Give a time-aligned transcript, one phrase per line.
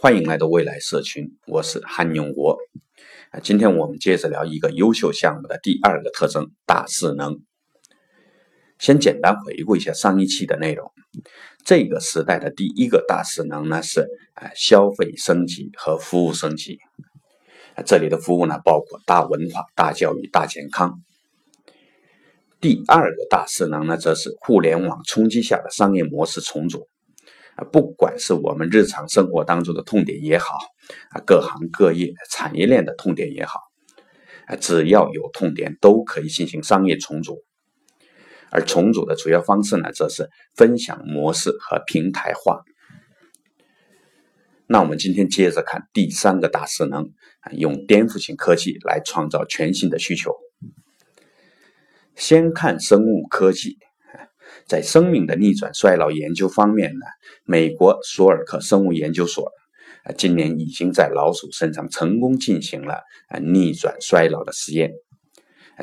[0.00, 2.56] 欢迎来到未来社群，我是韩永国。
[3.32, 7.40] 啊，今天我们接着聊一个优秀项目的第二个特征——大势能。
[8.78, 10.92] 先简单回顾一下上一期的内容。
[11.64, 16.78] 这个时代的第一个大势能呢是啊消费升级和服务升级。
[17.84, 21.00] 这里的服务呢包括大文化、大教育、大健康。
[22.60, 26.86] 第二个大势能呢则是互联网冲击下的商业模式重组。
[27.64, 30.54] 不管是我们日常生活当中的痛点也好，
[31.10, 33.60] 啊，各行各业产业链的痛点也好，
[34.46, 37.44] 啊，只要有痛点都可以进行商业重组。
[38.50, 42.62] 而重组的主要方式呢，则是分享模式和平台化。
[44.66, 47.10] 那我们今天接着看第三个大势能，
[47.52, 50.34] 用颠覆性科技来创造全新的需求。
[52.14, 53.78] 先看生物科技。
[54.66, 57.06] 在生命的逆转衰老研究方面呢，
[57.44, 59.50] 美国索尔克生物研究所
[60.04, 62.94] 啊，今年已经在老鼠身上成功进行了
[63.28, 64.92] 啊逆转衰老的实验，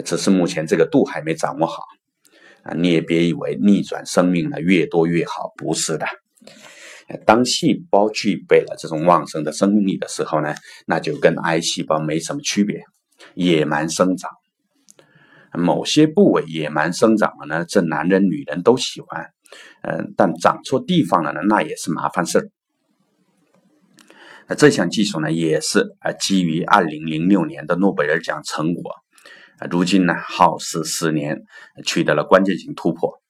[0.04, 1.84] 只是目前这个度还没掌握好
[2.64, 2.74] 啊。
[2.74, 6.06] 你也别以为逆转生命呢越多越好，不是的。
[7.26, 10.56] 当细胞具备了这种旺盛的生命力的时候呢，
[10.88, 12.84] 那就跟癌细胞没什么区别，
[13.36, 14.32] 野蛮生长。
[15.58, 19.32] 某些部位野蛮生长了呢，这男人女人都喜欢，
[19.84, 22.50] 嗯，但长错地方了呢，那也是麻烦事儿。
[24.48, 28.92] 那这项技术呢，也是啊，基于二零零六年的诺贝尔奖成果，
[29.60, 31.42] 啊，如今呢耗时十年，
[31.86, 33.22] 取得了关键性突破。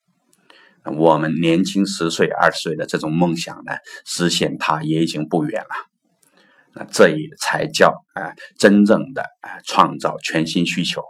[0.97, 3.71] 我们年轻十岁、二十岁的这种梦想呢，
[4.05, 5.69] 实现它也已经不远了。
[6.75, 11.01] 那这也才叫啊，真正的啊，创造全新需求。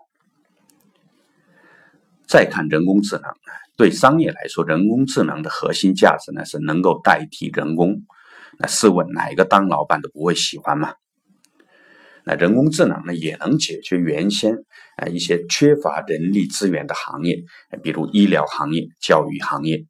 [2.28, 3.24] 再看人工智能，
[3.78, 8.02] 对商业来说，人工智能的核心价值呢是能够代替人工。
[8.58, 10.94] 那试问哪一个当老板都不会喜欢吗？
[12.24, 14.56] 那人工智能呢也能解决原先
[14.96, 17.44] 啊一些缺乏人力资源的行业，
[17.84, 19.86] 比如医疗行业、教育行业。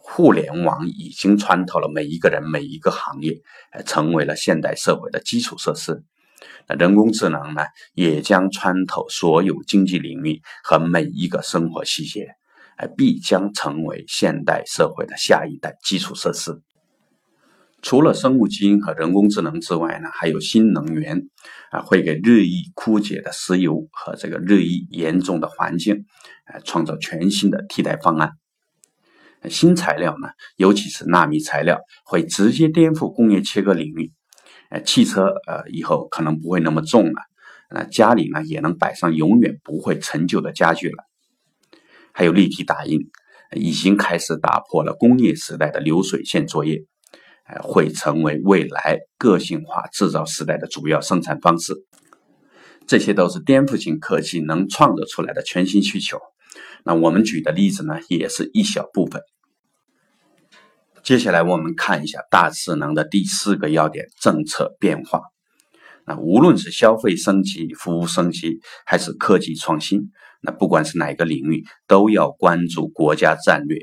[0.00, 3.40] 互联网已经穿透了每一个人、每一个行业，
[3.86, 6.02] 成为了现代社会的基础设施。
[6.66, 7.62] 那人工智能呢，
[7.94, 12.28] 也将穿透所有经济领域和每一个生活细节，
[12.76, 16.60] 哎，必将成为现代社会的下一代基础设施。
[17.80, 21.28] 除了生物基因和人工智能之外呢，还有新能源
[21.70, 26.04] 啊，会给日益枯竭的石油和这个日益严重的环境，
[26.46, 28.32] 啊，创造全新的替代方案。
[29.48, 34.12] 新材料呢，尤其是纳米材料，会直接颠覆工业切割领域。
[34.70, 37.22] 呃，汽车呃以后可能不会那么重了，
[37.70, 41.04] 那家里呢也能摆上永远不会陈旧的家具了。
[42.12, 43.00] 还有立体打印，
[43.56, 46.84] 已经开始打破了工业时代的流水线作业，
[47.46, 51.74] 呃，会成为未来个性化制造时代的主要生产方式。
[52.86, 56.18] 这些都是颠覆性科技能创造出来的全新需求。
[56.84, 59.22] 那我们举的例子呢，也是一小部分。
[61.02, 65.22] 接下来我们看一下大势能的第四个要点：政策变化。
[66.06, 70.10] 那无论是消费升级、服务升级，还是科技创新，
[70.40, 73.78] 那不管是哪个领域，都要关注国家战略。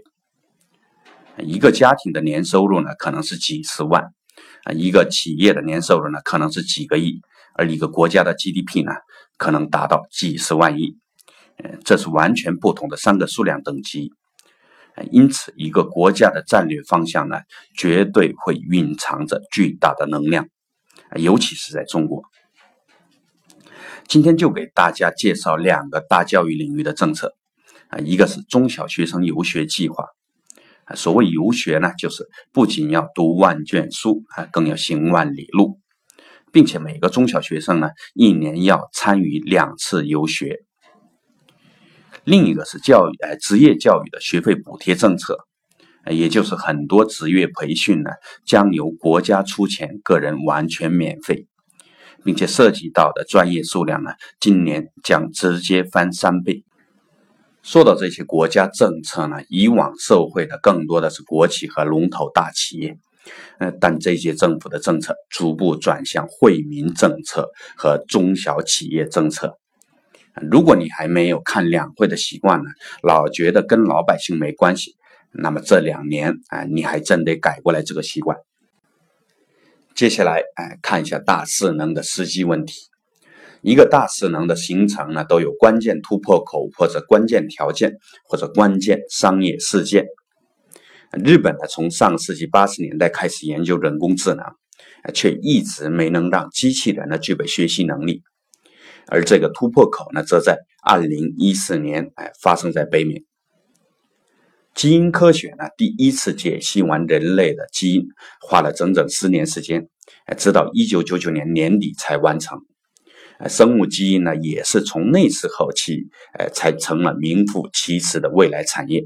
[1.39, 4.01] 一个家庭的年收入呢，可能是几十万；
[4.63, 7.19] 啊，一个企业的年收入呢，可能是几个亿；
[7.53, 8.91] 而一个国家的 GDP 呢，
[9.37, 10.97] 可能达到几十万亿。
[11.63, 14.11] 嗯，这是完全不同的三个数量等级。
[15.11, 17.39] 因此，一个国家的战略方向呢，
[17.77, 20.47] 绝对会蕴藏着巨大的能量，
[21.17, 22.23] 尤其是在中国。
[24.07, 27.33] 今天就给大家介绍两个大教育领域的政策，
[27.89, 30.05] 啊，一个是中小学生游学计划。
[30.93, 35.79] 所谓游学呢，就是不仅要读万卷书啊，更要行万里路，
[36.51, 40.64] 并且每个中小学生呢，一年要参与两次游学。
[42.25, 45.37] 另一个是教育，呃，职业教育的学费补贴政策，
[46.09, 48.09] 也就是很多职业培训呢，
[48.45, 51.45] 将由国家出钱，个人完全免费，
[52.23, 54.09] 并且涉及到的专业数量呢，
[54.39, 56.63] 今年将直接翻三倍。
[57.61, 62.97] 说到这些国家政策呢，以往受惠的更多的是国企和龙头大企业，
[63.59, 69.59] 呃，但这些政府的政策逐步转向惠民政策和中小企业政策。
[70.41, 72.69] 如果你还没有看两会的习惯呢，
[73.01, 74.95] 老觉得跟老百姓没关系，
[75.31, 78.37] 那么这两年啊，你还真得改过来这个习惯。
[79.93, 82.75] 接下来哎，看一下大势能的实际问题。
[83.61, 87.93] 一个大势能的形成呢，都有关键突破口或者关键条件
[88.25, 90.05] 或者关键商业事件。
[91.23, 94.45] 日本呢，从上世纪八十年代开始研究人工智能，
[95.13, 98.21] 却一直没能让机器人呢具备学习能力。
[99.07, 103.23] 而这个突破口呢，则在二零一四年，哎，发生在北美。
[104.73, 108.07] 基因科学呢，第一次解析完人类的基因，
[108.41, 109.87] 花了整整十年时间，
[110.25, 112.59] 哎，直到一九九九年年底才完成。
[113.47, 119.05] 生物基因呢，也是从那时候起，哎，才成了名副其实的未来产业。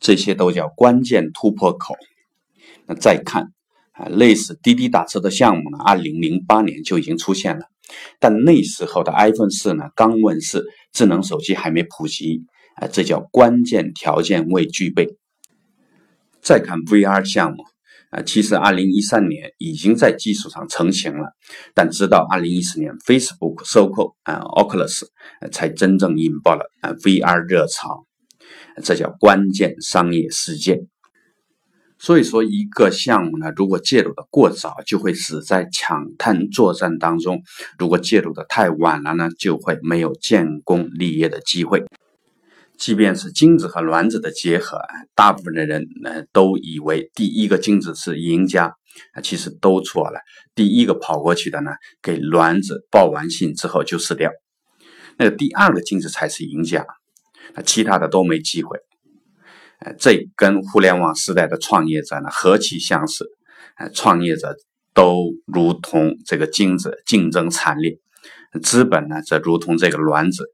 [0.00, 1.94] 这些都叫关键突破口。
[2.86, 3.52] 那再看
[3.92, 7.66] 啊，类似滴滴打车的项目呢，二零零八年就已经出现了。
[8.18, 12.42] 但那时候的 iPhone 四呢刚问世，智能手机还没普及
[12.76, 15.16] 啊，这叫关键条件未具备。
[16.40, 17.64] 再看 VR 项目
[18.10, 21.32] 啊，其实2013年已经在技术上成型了，
[21.74, 25.06] 但直到2014年 Facebook 收购啊 Oculus，
[25.50, 28.06] 才真正引爆了啊 VR 热潮，
[28.82, 30.86] 这叫关键商业事件。
[31.98, 37.38] 所以说，一个项目呢，如果介入的过早，就会死在抢滩作战当中；
[37.78, 41.84] 如果介入的太晚了呢，就会没有建功立业的机会。
[42.78, 44.78] 即便是精子和卵子的结合，
[45.14, 48.74] 大部分的人呢都以为第一个精子是赢家，
[49.22, 50.20] 其实都错了。
[50.54, 51.70] 第一个跑过去的呢，
[52.02, 54.30] 给卵子报完信之后就死掉，
[55.16, 56.84] 那第二个精子才是赢家，
[57.54, 58.78] 那其他的都没机会。
[59.98, 63.26] 这跟互联网时代的创业者呢何其相似！
[63.76, 64.56] 呃，创业者
[64.94, 67.98] 都如同这个精子，竞争惨烈；
[68.62, 70.44] 资本呢，则如同这个卵子，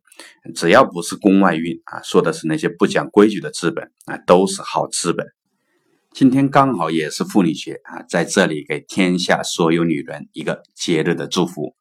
[0.54, 5.24] 只要不是宫外孕啊，说的是那些不讲规矩的资本啊，都是好资本。
[6.12, 11.74] 今天刚好也是妇女节啊，在这里给天下所有女人一个节日的祝福。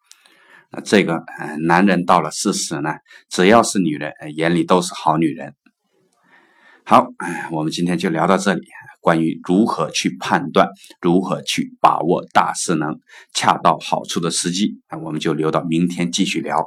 [0.71, 2.91] 那这个呃，男人到了四十呢，
[3.29, 5.55] 只要是女人，眼里都是好女人。
[6.83, 7.07] 好，
[7.51, 8.61] 我们今天就聊到这里。
[8.99, 10.67] 关于如何去判断、
[11.01, 12.99] 如何去把握大势能、
[13.33, 16.63] 恰到好处的时机，我们就留到明天继续聊。